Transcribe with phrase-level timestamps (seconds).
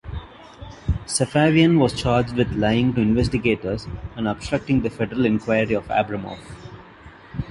[1.05, 3.85] Safavian was charged with lying to investigators
[4.15, 6.39] and obstructing the federal inquiry of Abramoff.